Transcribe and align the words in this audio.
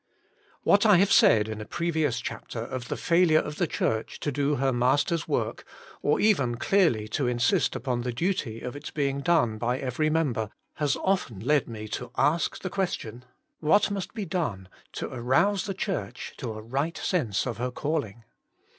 WHAT 0.63 0.83
I 0.83 0.97
have 0.97 1.11
said 1.11 1.47
in 1.47 1.61
a 1.61 1.65
previous 1.65 2.19
chap 2.19 2.47
ter 2.47 2.61
of 2.63 2.87
the 2.87 2.97
failure 2.97 3.37
of 3.37 3.57
the 3.57 3.67
Church 3.67 4.19
to 4.21 4.31
do 4.31 4.55
her 4.55 4.73
Master's 4.73 5.27
work, 5.27 5.63
or 6.01 6.19
even 6.19 6.55
clearly 6.57 7.07
to 7.09 7.27
in 7.27 7.37
sist 7.37 7.75
upon 7.75 8.01
the 8.01 8.11
duty 8.11 8.61
of 8.61 8.75
its 8.75 8.89
being 8.89 9.19
done 9.21 9.59
by 9.59 9.77
every 9.77 10.09
member 10.09 10.49
has 10.77 10.95
often 11.03 11.39
led 11.41 11.67
me 11.69 11.87
to 11.89 12.09
ask 12.17 12.63
the 12.63 12.69
ques 12.71 12.95
tion, 12.95 13.25
What 13.59 13.91
must 13.91 14.15
be 14.15 14.25
done 14.25 14.69
to 14.93 15.13
arouse 15.13 15.67
the 15.67 15.75
Church 15.75 16.33
to 16.37 16.51
a 16.53 16.63
right 16.63 16.97
sense 16.97 17.45
of 17.45 17.57
her 17.57 17.69
calling 17.69 18.23